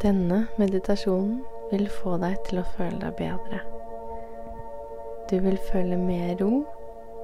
Denne 0.00 0.46
meditasjonen 0.56 1.42
vil 1.70 1.84
få 1.92 2.14
deg 2.22 2.38
til 2.46 2.62
å 2.62 2.68
føle 2.74 2.96
deg 3.02 3.18
bedre. 3.18 3.58
Du 5.28 5.36
vil 5.44 5.58
føle 5.68 5.98
mer 6.00 6.38
ro, 6.40 6.62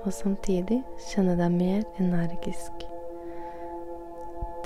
og 0.03 0.13
samtidig 0.13 0.83
kjenne 1.09 1.39
deg 1.39 1.55
mer 1.57 1.87
energisk. 2.03 2.85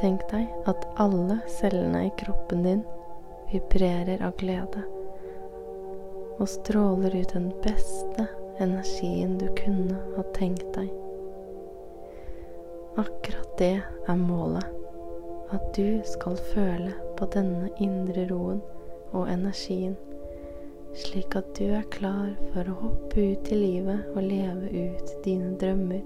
Tenk 0.00 0.24
deg 0.32 0.50
at 0.70 0.88
alle 1.00 1.38
cellene 1.60 2.06
i 2.08 2.14
kroppen 2.18 2.66
din 2.66 2.82
vibrerer 3.52 4.26
av 4.26 4.34
glede 4.40 4.82
og 6.40 6.48
stråler 6.48 7.14
ut 7.20 7.34
den 7.34 7.50
beste 7.62 8.24
energien 8.60 9.36
du 9.38 9.46
kunne 9.58 9.98
ha 10.16 10.24
tenkt 10.36 10.66
deg. 10.74 10.88
Akkurat 12.98 13.54
det 13.60 13.76
er 13.84 14.18
målet. 14.18 14.66
At 15.50 15.72
du 15.74 16.00
skal 16.06 16.36
føle 16.52 16.92
på 17.20 17.28
denne 17.36 17.68
indre 17.78 18.24
roen 18.32 18.64
og 19.12 19.28
energien 19.28 19.98
slik 20.96 21.36
at 21.38 21.50
du 21.58 21.70
er 21.70 21.86
klar 21.92 22.32
for 22.52 22.66
å 22.66 22.78
hoppe 22.80 23.22
ut 23.32 23.50
i 23.52 23.58
livet 23.58 24.08
og 24.14 24.24
leve 24.26 24.70
ut 24.90 25.12
dine 25.24 25.52
drømmer. 25.60 26.02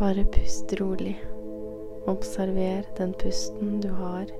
Bare 0.00 0.24
pust 0.32 0.72
rolig. 0.80 1.18
Observer 2.08 2.86
den 2.96 3.12
pusten 3.20 3.80
du 3.84 3.90
har. 3.92 4.30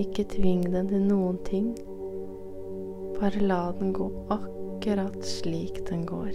Ikke 0.00 0.24
tving 0.24 0.64
den 0.72 0.88
til 0.88 1.04
noen 1.04 1.36
ting. 1.44 1.74
Bare 3.18 3.44
la 3.44 3.66
den 3.76 3.92
gå 3.92 4.08
akkurat 4.32 5.18
slik 5.28 5.82
den 5.90 6.06
går. 6.08 6.32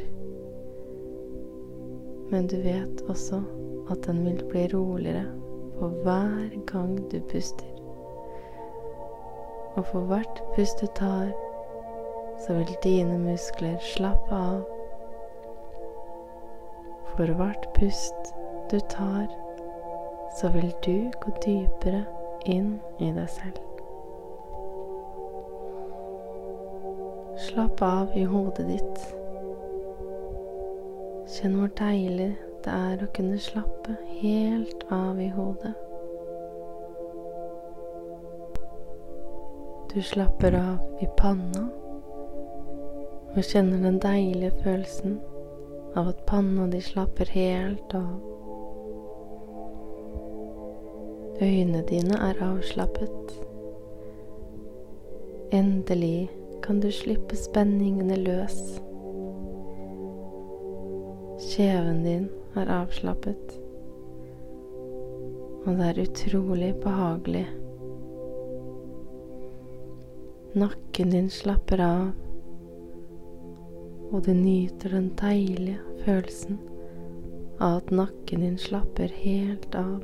Men 2.30 2.46
du 2.52 2.60
vet 2.62 3.02
også 3.10 3.42
at 3.92 4.04
den 4.08 4.26
vil 4.26 4.44
bli 4.50 4.68
roligere 4.74 5.26
for 5.80 6.02
hver 6.04 6.60
gang 6.72 6.98
du 7.12 7.20
puster 7.32 7.76
og 9.76 9.86
for 9.86 10.00
hvert 10.00 10.44
pust 10.56 10.82
du 10.82 10.88
tar, 10.96 11.32
så 12.40 12.54
vil 12.54 12.78
dine 12.84 13.18
muskler 13.20 13.76
slappe 13.80 14.36
av. 14.36 14.62
For 17.16 17.34
hvert 17.36 17.68
pust 17.76 18.32
du 18.72 18.80
tar, 18.90 19.28
så 20.40 20.50
vil 20.50 20.72
du 20.86 21.12
gå 21.22 21.36
dypere 21.46 22.06
inn 22.46 22.78
i 23.00 23.12
deg 23.12 23.30
selv. 23.30 23.60
Slapp 27.50 27.82
av 27.84 28.16
i 28.16 28.24
hodet 28.24 28.68
ditt. 28.70 29.06
Kjenn 31.36 31.60
hvor 31.60 31.72
deilig 31.76 32.32
det 32.66 32.74
er 32.74 33.02
å 33.06 33.08
kunne 33.14 33.38
slappe 33.38 33.94
helt 34.20 34.86
av 34.94 35.20
i 35.22 35.28
hodet. 35.30 35.74
Du 39.94 40.02
slapper 40.02 40.58
av 40.58 41.04
i 41.06 41.08
panna 41.18 41.68
og 43.36 43.44
kjenner 43.44 43.84
den 43.84 44.00
deilige 44.02 44.52
følelsen 44.64 45.20
av 45.96 46.10
at 46.10 46.24
panna 46.28 46.66
di 46.72 46.82
slapper 46.84 47.30
helt 47.32 47.94
av. 47.96 48.16
Øynene 51.42 51.84
dine 51.90 52.18
er 52.30 52.42
avslappet. 52.44 53.36
Endelig 55.54 56.32
kan 56.64 56.80
du 56.82 56.90
slippe 56.92 57.38
spenningene 57.38 58.18
løs. 58.24 58.58
Kjeven 61.52 62.02
din 62.04 62.28
er 62.56 62.72
avslappet, 62.72 63.56
og 65.66 65.78
det 65.78 65.88
er 65.90 66.02
utrolig 66.06 66.72
behagelig. 66.84 67.46
Nakken 70.56 71.12
din 71.12 71.30
slapper 71.30 71.84
av, 71.84 72.06
og 74.12 74.24
du 74.24 74.32
nyter 74.34 74.96
den 74.96 75.12
deilige 75.20 75.82
følelsen 76.06 76.62
av 77.60 77.82
at 77.82 77.92
nakken 77.92 78.46
din 78.46 78.58
slapper 78.62 79.12
helt 79.20 79.76
av. 79.76 80.04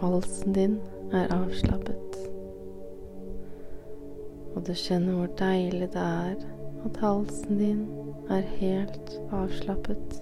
Halsen 0.00 0.56
din 0.56 0.80
er 1.12 1.32
avslappet, 1.36 2.20
og 4.54 4.64
du 4.64 4.72
kjenner 4.72 5.20
hvor 5.20 5.32
deilig 5.40 5.90
det 5.92 6.04
er 6.04 6.55
at 6.86 7.02
halsen 7.02 7.60
din 7.60 7.84
er 8.30 8.46
helt 8.56 9.14
avslappet. 9.34 10.18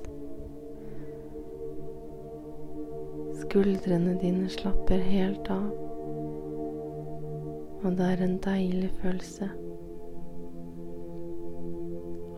Skuldrene 3.45 4.19
dine 4.21 4.49
slapper 4.49 5.03
helt 5.05 5.51
av 5.53 5.85
og 7.85 7.97
det 7.97 8.05
er 8.05 8.23
en 8.25 8.39
deilig 8.39 8.91
følelse. 9.03 9.49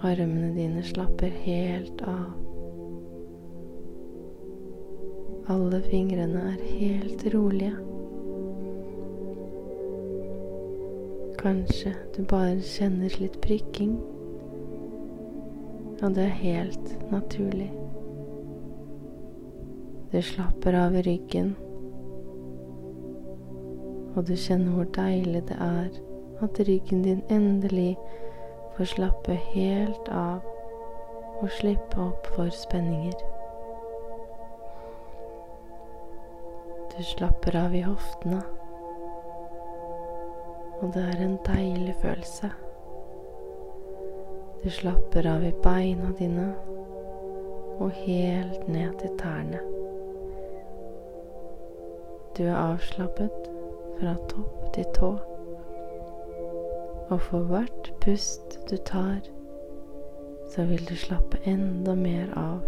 Armene 0.03 0.48
dine 0.56 0.82
slapper 0.82 1.31
helt 1.44 2.03
av. 2.03 2.32
Alle 5.54 5.78
fingrene 5.87 6.43
er 6.50 6.64
helt 6.72 7.22
rolige. 7.34 7.76
Kanskje 11.38 11.94
du 12.16 12.25
bare 12.26 12.58
kjenner 12.66 13.14
litt 13.22 13.38
prikking, 13.47 13.94
og 16.02 16.14
det 16.14 16.24
er 16.24 16.40
helt 16.40 17.12
naturlig. 17.12 17.70
Du 20.12 20.20
slapper 20.22 20.76
av 20.86 20.96
i 20.96 21.06
ryggen 21.06 21.54
og 24.16 24.24
du 24.24 24.36
kjenner 24.36 24.72
hvor 24.72 24.86
deilig 24.96 25.42
det 25.50 25.56
er 25.60 25.88
at 26.44 26.60
ryggen 26.68 27.02
din 27.04 27.22
endelig 27.30 27.96
får 28.76 28.88
slappe 28.92 29.36
helt 29.52 30.08
av 30.08 30.44
og 31.42 31.50
slippe 31.52 32.00
opp 32.00 32.28
for 32.32 32.48
spenninger. 32.52 33.16
Du 36.96 37.02
slapper 37.04 37.58
av 37.60 37.76
i 37.76 37.82
hoftene, 37.84 38.40
og 40.80 40.94
det 40.96 41.04
er 41.12 41.24
en 41.26 41.36
deilig 41.44 41.96
følelse. 42.00 42.50
Du 44.66 44.71
slapper 44.71 45.27
av 45.27 45.44
i 45.44 45.53
beina 45.62 46.09
dine 46.19 46.44
og 47.78 47.93
helt 48.00 48.65
ned 48.66 48.97
til 48.99 49.12
tærne. 49.21 49.60
Du 52.34 52.41
er 52.49 52.56
avslappet 52.59 53.47
fra 54.00 54.15
topp 54.32 54.65
til 54.75 54.88
tå. 54.97 55.10
Og 57.15 57.22
for 57.28 57.47
hvert 57.47 57.93
pust 58.03 58.56
du 58.66 58.75
tar, 58.91 59.21
så 60.50 60.66
vil 60.66 60.82
du 60.91 60.97
slappe 60.99 61.38
enda 61.47 61.94
mer 61.94 62.34
av. 62.34 62.66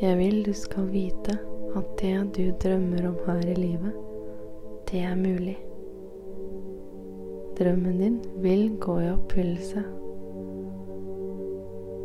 Jeg 0.00 0.16
vil 0.22 0.40
du 0.48 0.54
skal 0.64 0.88
vite 0.96 1.36
at 1.76 1.94
det 2.00 2.16
du 2.40 2.42
drømmer 2.64 3.12
om 3.12 3.22
her 3.28 3.46
i 3.52 3.60
livet, 3.60 4.02
det 4.88 5.04
er 5.04 5.14
mulig. 5.20 5.58
Drømmen 7.58 7.98
din 7.98 8.20
vil 8.42 8.76
gå 8.80 9.00
i 9.00 9.10
oppfyllelse. 9.12 9.82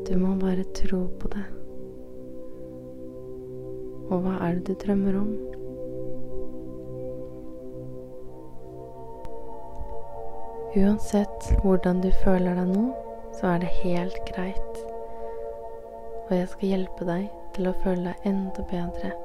Du 0.09 0.17
må 0.17 0.35
bare 0.41 0.63
tro 0.77 1.07
på 1.19 1.27
det. 1.33 1.45
Og 4.09 4.21
hva 4.25 4.35
er 4.45 4.59
det 4.59 4.67
du 4.67 4.83
drømmer 4.83 5.17
om? 5.17 5.31
Uansett 10.77 11.49
hvordan 11.63 12.01
du 12.05 12.11
føler 12.23 12.53
deg 12.61 12.69
nå, 12.69 12.83
så 13.39 13.55
er 13.55 13.63
det 13.63 13.71
helt 13.81 14.19
greit. 14.29 14.83
Og 16.27 16.35
jeg 16.37 16.51
skal 16.51 16.73
hjelpe 16.75 17.07
deg 17.09 17.25
til 17.55 17.71
å 17.71 17.77
føle 17.81 18.11
deg 18.11 18.27
enda 18.29 18.65
bedre. 18.69 19.15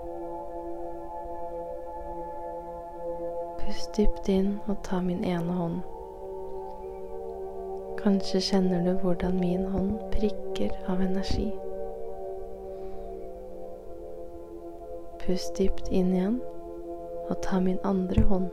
Pust 3.60 3.92
dypt 3.96 4.32
inn 4.32 4.54
og 4.64 4.80
ta 4.88 5.04
min 5.04 5.20
ene 5.20 5.58
hånd. 5.60 5.82
Kanskje 8.04 8.40
kjenner 8.40 8.82
du 8.84 8.98
hvordan 9.00 9.38
min 9.40 9.62
hånd 9.72 9.94
prikker 10.12 10.74
av 10.92 11.00
energi. 11.00 11.46
Pust 15.22 15.56
dypt 15.56 15.88
inn 15.88 16.10
igjen, 16.12 16.36
og 17.30 17.40
ta 17.46 17.62
min 17.64 17.80
andre 17.88 18.26
hånd. 18.28 18.50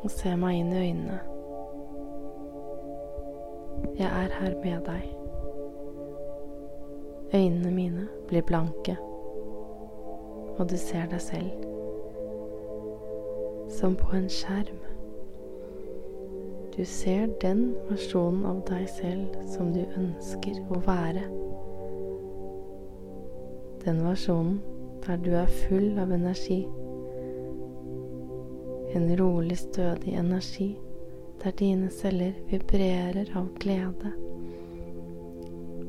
Og 0.00 0.08
se 0.16 0.32
meg 0.40 0.62
inn 0.62 0.72
i 0.72 0.80
øynene. 0.86 1.20
Jeg 4.00 4.08
er 4.08 4.40
her 4.40 4.56
med 4.64 4.88
deg. 4.88 5.04
Øynene 7.34 7.74
mine 7.82 8.08
blir 8.32 8.48
blanke, 8.48 8.96
og 10.56 10.70
du 10.70 10.78
ser 10.80 11.04
deg 11.12 11.20
selv 11.20 11.52
som 13.68 13.92
på 13.96 14.16
en 14.16 14.30
skjerm. 14.32 14.87
Du 16.78 16.84
ser 16.84 17.26
den 17.42 17.74
versjonen 17.88 18.44
av 18.46 18.60
deg 18.68 18.84
selv 18.86 19.32
som 19.50 19.72
du 19.74 19.80
ønsker 19.98 20.60
å 20.70 20.78
være. 20.84 21.24
Den 23.82 23.98
versjonen 24.06 24.60
der 25.02 25.18
du 25.24 25.32
er 25.40 25.50
full 25.64 25.98
av 25.98 26.14
energi. 26.14 26.60
En 28.94 29.10
rolig, 29.18 29.58
stødig 29.58 30.14
energi 30.22 30.68
der 31.42 31.58
dine 31.58 31.90
celler 31.90 32.38
vibrerer 32.46 33.34
av 33.34 33.50
glede. 33.58 34.14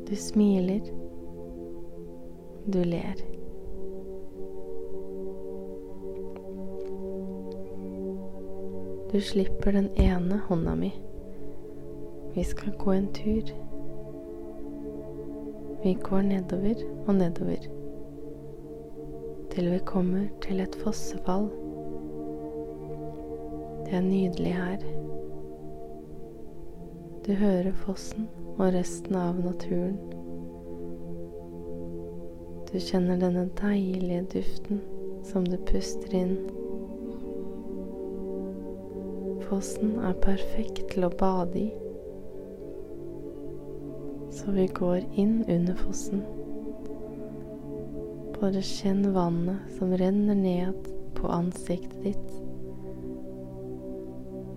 Du 0.09 0.15
smiler. 0.17 0.89
Du 2.65 2.81
ler. 2.81 3.38
Du 9.11 9.21
slipper 9.21 9.71
den 9.71 9.89
ene 9.95 10.41
hånda 10.47 10.75
mi. 10.75 10.93
Vi 12.35 12.43
skal 12.43 12.77
gå 12.77 12.91
en 12.91 13.09
tur. 13.13 13.51
Vi 15.83 15.93
går 16.03 16.21
nedover 16.21 16.87
og 17.07 17.15
nedover 17.15 17.69
til 19.59 19.71
vi 19.71 19.79
kommer 19.85 20.27
til 20.41 20.59
et 20.59 20.75
fossefall. 20.83 21.49
Det 23.85 23.93
er 23.97 24.01
nydelig 24.01 24.53
her. 24.53 24.77
Du 27.27 27.33
hører 27.33 27.71
fossen 27.71 28.29
og 28.57 28.73
resten 28.73 29.15
av 29.15 29.41
naturen. 29.43 29.97
Du 32.69 32.77
kjenner 32.79 33.19
denne 33.19 33.49
deilige 33.59 34.23
duften 34.35 34.81
som 35.25 35.43
du 35.47 35.57
puster 35.65 36.15
inn. 36.15 36.37
Fossen 39.49 39.95
er 40.05 40.13
perfekt 40.21 40.91
til 40.91 41.07
å 41.07 41.09
bade 41.17 41.57
i. 41.57 41.69
Så 44.29 44.51
vi 44.53 44.67
går 44.77 44.99
inn 45.17 45.39
under 45.49 45.79
fossen. 45.79 46.19
Bare 48.35 48.61
kjenn 48.61 49.07
vannet 49.15 49.71
som 49.79 49.95
renner 49.97 50.37
ned 50.37 50.85
på 51.17 51.31
ansiktet 51.33 51.97
ditt, 52.03 52.35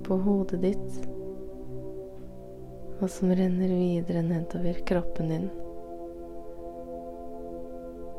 på 0.05 0.19
hodet 0.27 0.61
ditt, 0.67 0.99
og 3.01 3.09
som 3.15 3.33
renner 3.33 3.73
videre 3.73 4.21
nedover 4.27 4.83
kroppen 4.93 5.33
din. 5.33 5.49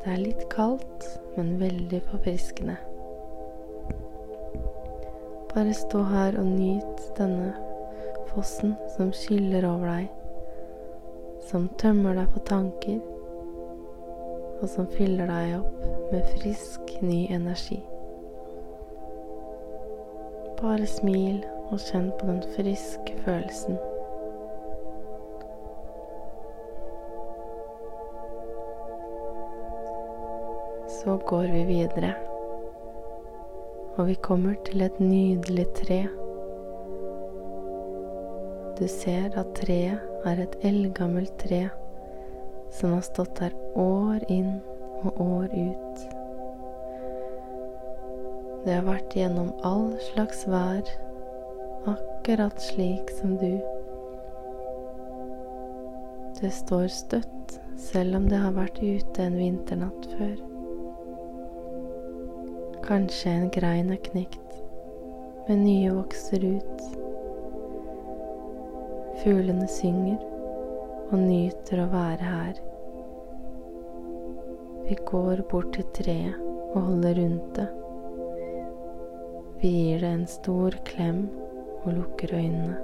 Det 0.02 0.10
er 0.10 0.26
litt 0.26 0.42
kaldt, 0.52 1.06
men 1.38 1.54
veldig 1.62 2.02
forfriskende. 2.10 2.76
Bare 5.54 5.74
stå 5.74 6.00
her 6.02 6.34
og 6.38 6.46
nyt 6.46 7.02
denne 7.14 7.52
fossen 8.32 8.72
som 8.96 9.12
skyller 9.14 9.62
over 9.68 9.86
deg, 9.86 10.08
som 11.46 11.68
tømmer 11.78 12.18
deg 12.18 12.32
for 12.32 12.42
tanker, 12.48 12.98
og 14.58 14.64
som 14.72 14.90
fyller 14.96 15.30
deg 15.30 15.54
opp 15.60 16.10
med 16.10 16.26
frisk, 16.32 16.96
ny 17.06 17.20
energi. 17.30 17.78
Bare 20.58 20.90
smil 20.90 21.44
og 21.68 21.78
kjenn 21.86 22.10
på 22.18 22.32
den 22.32 22.42
friske 22.58 23.14
følelsen. 23.22 23.78
Så 30.98 31.20
går 31.30 31.52
vi 31.54 31.66
videre 31.76 32.16
og 33.94 34.08
vi 34.08 34.14
kommer 34.14 34.54
til 34.66 34.82
et 34.82 35.00
nydelig 35.00 35.66
tre. 35.78 36.00
Du 38.78 38.86
ser 38.90 39.36
at 39.38 39.52
treet 39.54 40.26
er 40.26 40.40
et 40.42 40.56
eldgammelt 40.66 41.34
tre 41.38 41.68
som 42.74 42.96
har 42.96 43.04
stått 43.06 43.36
der 43.38 43.54
år 43.78 44.24
inn 44.32 44.56
og 45.04 45.20
år 45.22 45.52
ut. 45.54 46.02
Det 48.64 48.72
har 48.72 48.86
vært 48.88 49.14
gjennom 49.14 49.52
all 49.62 49.92
slags 50.08 50.42
vær, 50.48 50.88
akkurat 51.92 52.58
slik 52.64 53.12
som 53.20 53.36
du. 53.38 53.60
Det 56.40 56.50
står 56.50 56.88
støtt 56.90 57.60
selv 57.78 58.18
om 58.18 58.26
det 58.32 58.40
har 58.42 58.56
vært 58.56 58.82
ute 58.82 59.28
en 59.28 59.38
vinternatt 59.38 60.10
før. 60.16 60.53
Kanskje 62.84 63.30
en 63.30 63.50
grein 63.50 63.88
er 63.94 64.00
knekt, 64.04 64.56
men 65.46 65.62
nye 65.64 65.88
vokser 65.96 66.42
ut. 66.44 66.82
Fuglene 69.22 69.64
synger 69.72 70.18
og 71.06 71.14
nyter 71.22 71.80
å 71.80 71.86
være 71.94 72.26
her. 72.28 72.58
Vi 74.84 74.98
går 75.08 75.40
bort 75.48 75.70
til 75.78 75.86
treet 75.96 76.36
og 76.74 76.90
holder 76.90 77.16
rundt 77.22 77.56
det. 77.56 77.66
Vi 79.62 79.70
gir 79.78 80.04
det 80.04 80.10
en 80.18 80.26
stor 80.28 80.76
klem 80.84 81.22
og 81.86 81.88
lukker 82.02 82.36
øynene. 82.36 82.76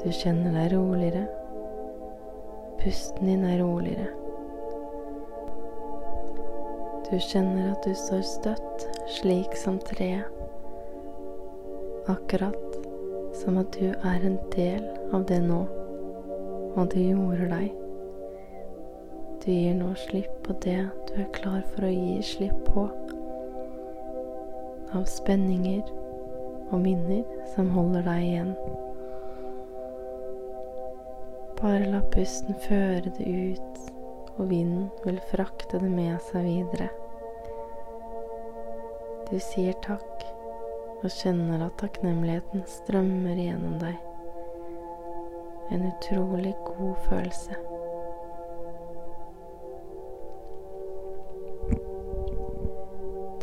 Du 0.00 0.08
kjenner 0.08 0.56
deg 0.56 0.72
roligere. 0.78 1.26
Pusten 2.80 3.28
din 3.28 3.44
er 3.44 3.60
roligere. 3.60 4.08
Du 7.10 7.16
kjenner 7.18 7.72
at 7.72 7.82
du 7.82 7.90
står 7.98 8.20
støtt, 8.22 8.84
slik 9.10 9.56
som 9.58 9.80
treet. 9.82 10.30
Akkurat 12.06 12.76
som 13.34 13.58
at 13.58 13.74
du 13.74 13.90
er 13.90 14.26
en 14.28 14.38
del 14.54 14.86
av 15.10 15.24
det 15.26 15.40
nå, 15.42 15.58
og 16.76 16.92
det 16.94 17.08
gjorde 17.08 17.50
deg. 17.50 17.74
Du 19.42 19.50
gir 19.50 19.74
nå 19.74 19.90
slipp 19.98 20.38
på 20.46 20.54
det 20.62 20.78
du 21.08 21.14
er 21.18 21.28
klar 21.34 21.66
for 21.72 21.88
å 21.88 21.90
gi 21.90 22.22
slipp 22.30 22.62
på. 22.70 22.86
Av 24.94 25.06
spenninger 25.10 25.82
og 26.70 26.78
minner 26.84 27.24
som 27.56 27.74
holder 27.74 28.06
deg 28.06 28.26
igjen. 28.28 28.54
Bare 31.58 31.90
la 31.90 32.06
pusten 32.14 32.54
føre 32.68 33.10
det 33.18 33.26
ut, 33.26 33.80
og 34.40 34.48
vinden 34.48 34.88
vil 35.04 35.20
frakte 35.30 35.78
det 35.82 35.90
med 35.92 36.16
seg 36.30 36.46
videre. 36.48 36.88
Du 39.28 39.36
sier 39.38 39.76
takk 39.84 40.24
og 41.00 41.10
kjenner 41.12 41.66
at 41.66 41.76
takknemligheten 41.80 42.64
strømmer 42.68 43.36
gjennom 43.36 43.76
deg. 43.82 43.98
En 45.70 45.84
utrolig 45.86 46.54
god 46.66 46.96
følelse. 47.08 47.58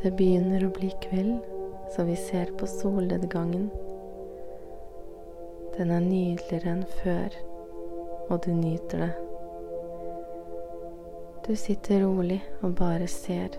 Det 0.01 0.12
begynner 0.17 0.65
å 0.67 0.74
bli 0.75 0.89
kveld, 1.07 1.45
så 1.93 2.05
vi 2.10 2.17
ser 2.19 2.51
på 2.60 2.67
solnedgangen. 2.69 3.69
Den 5.77 5.93
er 5.93 6.03
nydeligere 6.03 6.75
enn 6.75 6.86
før, 7.00 7.39
og 8.27 8.43
du 8.45 8.51
nyter 8.57 9.07
det. 9.07 9.26
Du 11.47 11.55
sitter 11.55 12.01
rolig 12.03 12.41
og 12.61 12.73
bare 12.75 13.05
ser. 13.07 13.53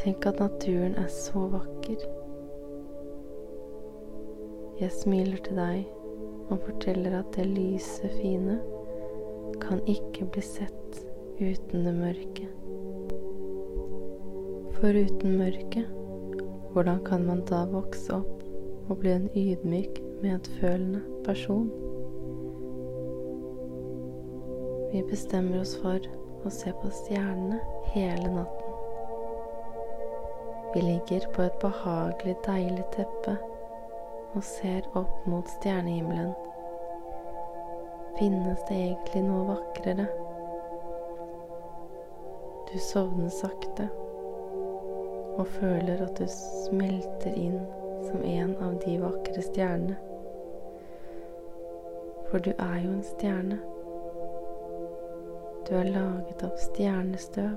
Tenk 0.00 0.24
at 0.26 0.38
naturen 0.40 0.94
er 0.96 1.10
så 1.12 1.42
vakker. 1.52 2.06
Jeg 4.80 4.94
smiler 4.96 5.42
til 5.44 5.60
deg 5.60 5.84
og 6.48 6.56
forteller 6.64 7.18
at 7.18 7.36
det 7.36 7.44
lyse, 7.52 8.08
fine 8.16 8.56
kan 9.60 9.84
ikke 9.84 10.24
bli 10.32 10.44
sett 10.44 11.02
uten 11.36 11.84
det 11.84 11.94
mørke. 12.00 12.48
For 14.78 14.96
uten 15.04 15.36
mørket, 15.36 15.90
hvordan 16.72 17.04
kan 17.04 17.28
man 17.28 17.44
da 17.52 17.66
vokse 17.68 18.22
opp 18.22 18.40
og 18.88 19.04
bli 19.04 19.12
en 19.18 19.28
ydmyk, 19.36 20.00
medfølende 20.24 21.04
person? 21.28 21.68
Vi 24.94 25.02
bestemmer 25.02 25.60
oss 25.60 25.72
for 25.82 26.04
å 26.46 26.50
se 26.54 26.70
på 26.78 26.88
stjernene 26.94 27.56
hele 27.90 28.28
natten. 28.30 28.76
Vi 30.74 30.82
ligger 30.84 31.26
på 31.34 31.42
et 31.42 31.56
behagelig, 31.58 32.36
deilig 32.44 32.84
teppe 32.94 33.34
og 34.36 34.46
ser 34.46 34.86
opp 34.94 35.26
mot 35.26 35.50
stjernehimmelen. 35.56 36.30
Finnes 38.20 38.62
det 38.70 38.78
egentlig 38.84 39.24
noe 39.26 39.48
vakrere? 39.50 40.06
Du 42.70 42.78
sovner 42.86 43.34
sakte 43.34 43.90
og 45.34 45.46
føler 45.58 46.06
at 46.06 46.22
du 46.22 46.30
smelter 46.38 47.34
inn 47.34 47.58
som 48.06 48.22
en 48.22 48.54
av 48.62 48.78
de 48.86 49.00
vakre 49.02 49.42
stjernene. 49.50 49.98
For 52.30 52.38
du 52.38 52.54
er 52.54 52.82
jo 52.86 52.94
en 52.94 53.08
stjerne. 53.16 53.64
Du 55.64 55.74
er 55.76 55.84
laget 55.88 56.42
av 56.44 56.56
stjernestøv. 56.60 57.54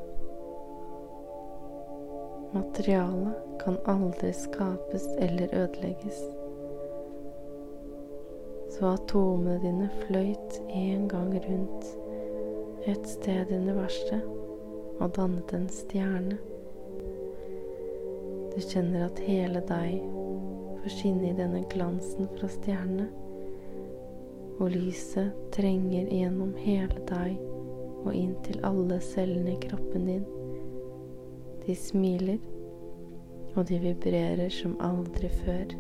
Materialet 2.54 3.34
kan 3.60 3.76
aldri 3.86 4.30
skapes 4.34 5.08
eller 5.20 5.52
ødelegges. 5.52 6.22
Så 8.72 8.94
atomene 8.94 9.58
dine 9.60 9.90
fløyt 10.06 10.62
en 10.70 11.10
gang 11.12 11.34
rundt 11.50 11.90
et 12.88 13.08
sted 13.08 13.52
i 13.52 13.60
universet 13.60 14.24
og 15.00 15.12
dannet 15.16 15.54
en 15.54 15.68
stjerne. 15.70 16.40
Du 18.56 18.62
kjenner 18.64 19.10
at 19.10 19.20
hele 19.28 19.66
deg 19.68 20.00
får 20.80 20.96
skinne 20.96 21.34
i 21.34 21.36
denne 21.36 21.66
glansen 21.76 22.32
fra 22.38 22.48
stjernene, 22.56 23.12
og 24.58 24.72
lyset 24.72 25.36
trenger 25.52 26.08
gjennom 26.08 26.56
hele 26.64 27.04
deg 27.12 27.36
og 28.08 28.16
inn 28.16 28.36
til 28.46 28.62
alle 28.68 29.00
cellene 29.04 29.54
i 29.56 29.60
kroppen 29.68 30.08
din. 30.08 30.24
De 31.66 31.76
smiler, 31.76 32.40
og 33.56 33.68
de 33.68 33.80
vibrerer 33.82 34.50
som 34.54 34.78
aldri 34.84 35.30
før. 35.42 35.76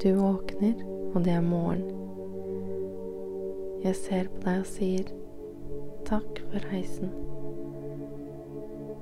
Du 0.00 0.12
våkner, 0.16 0.84
og 1.14 1.24
det 1.24 1.32
er 1.32 1.40
morgen. 1.40 1.82
Jeg 3.84 3.96
ser 3.96 4.28
på 4.28 4.44
deg 4.44 4.62
og 4.62 4.68
sier 4.68 5.10
takk 6.08 6.40
for 6.50 6.70
heisen. 6.72 7.12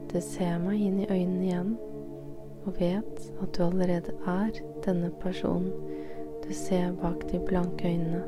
Du 0.09 0.19
ser 0.25 0.59
meg 0.63 0.81
inn 0.81 1.01
i 1.03 1.09
øynene 1.11 1.47
igjen 1.47 1.77
og 2.67 2.77
vet 2.81 3.25
at 3.43 3.55
du 3.57 3.63
allerede 3.65 4.15
er 4.27 4.61
denne 4.85 5.11
personen 5.23 5.73
du 6.49 6.55
ser 6.55 6.93
bak 6.93 7.33
de 7.33 7.39
blanke 7.39 7.89
øynene. 7.89 8.23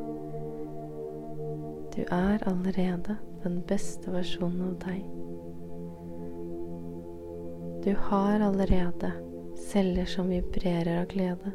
Du 1.96 2.02
er 2.10 2.48
allerede 2.48 3.16
den 3.44 3.62
beste 3.68 4.12
versjonen 4.12 4.60
av 4.66 4.74
deg. 4.82 5.06
Du 7.84 7.94
har 7.96 8.44
allerede 8.44 9.12
celler 9.56 10.04
som 10.04 10.28
vibrerer 10.28 11.00
av 11.00 11.08
glede, 11.08 11.54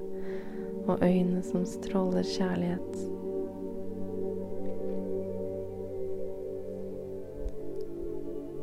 og 0.88 1.06
øyne 1.06 1.44
som 1.46 1.66
stråler 1.70 2.26
kjærlighet. 2.34 2.98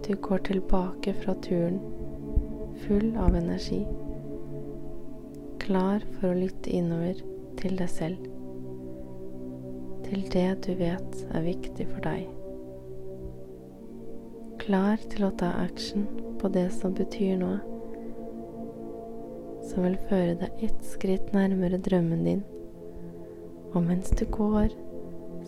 Du 0.08 0.16
går 0.16 0.38
tilbake 0.50 1.14
fra 1.22 1.34
turen 1.42 1.78
full 2.82 3.12
av 3.16 3.36
energi, 3.38 3.84
klar 5.62 6.02
for 6.16 6.32
å 6.32 6.40
lytte 6.40 6.70
innover 6.74 7.28
til 7.62 7.76
deg 7.78 7.90
selv, 7.90 8.30
til 10.08 10.24
det 10.34 10.48
du 10.66 10.72
vet 10.80 11.20
er 11.30 11.44
viktig 11.46 11.86
for 11.92 12.02
deg. 12.04 12.24
Klar 14.62 14.98
til 15.10 15.26
å 15.26 15.34
ta 15.38 15.52
action 15.62 16.08
på 16.42 16.50
det 16.54 16.68
som 16.74 16.94
betyr 16.98 17.38
noe, 17.38 17.60
som 19.70 19.86
vil 19.86 19.98
føre 20.08 20.34
deg 20.42 20.64
ett 20.66 20.82
skritt 20.86 21.30
nærmere 21.34 21.78
drømmen 21.82 22.26
din. 22.26 22.42
Og 23.72 23.86
mens 23.86 24.10
du 24.18 24.24
går, 24.34 24.74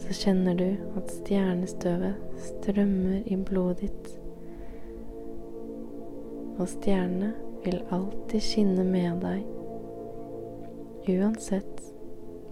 så 0.01 0.17
kjenner 0.17 0.57
du 0.59 0.69
at 0.99 1.11
stjernestøvet 1.19 2.39
strømmer 2.47 3.27
i 3.27 3.37
blodet 3.37 3.89
ditt. 3.89 4.15
Og 6.57 6.67
stjernene 6.71 7.35
vil 7.67 7.83
alltid 7.95 8.43
skinne 8.43 8.87
med 8.87 9.23
deg, 9.25 9.43
uansett 11.11 11.74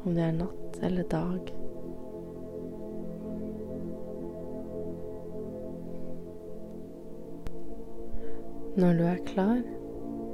om 0.04 0.14
det 0.16 0.24
er 0.26 0.38
natt 0.38 0.78
eller 0.82 1.06
dag. 1.10 1.52
Når 8.72 8.94
du 8.98 9.02
er 9.04 9.24
klar, 9.28 9.58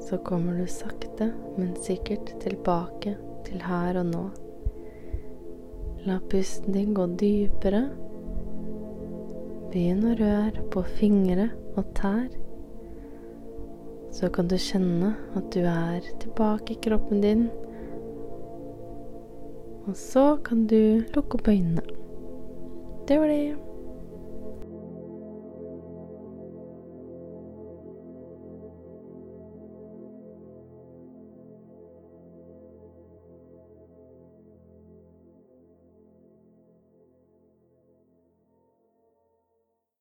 så 0.08 0.16
kommer 0.22 0.60
du 0.60 0.66
sakte, 0.70 1.32
men 1.56 1.74
sikkert 1.82 2.30
tilbake 2.40 3.16
til 3.48 3.64
her 3.66 3.98
og 3.98 4.12
nå. 4.12 4.26
La 6.06 6.20
pusten 6.30 6.72
din 6.76 6.94
gå 6.94 7.08
dypere. 7.18 7.82
Begynn 9.72 10.06
å 10.06 10.14
røre 10.20 10.62
på 10.72 10.84
fingre 11.00 11.50
og 11.74 11.90
tær. 11.98 12.28
Så 14.14 14.30
kan 14.32 14.48
du 14.48 14.56
kjenne 14.56 15.16
at 15.36 15.50
du 15.52 15.64
er 15.66 16.06
tilbake 16.22 16.76
i 16.76 16.80
kroppen 16.86 17.20
din 17.26 17.48
og 19.88 19.96
så 19.96 20.36
kan 20.44 20.66
du 20.68 21.00
lukke 21.14 21.38
opp 21.40 21.48
øynene. 21.48 21.82
Det 23.08 23.16
var 23.20 23.32
det. 23.32 23.67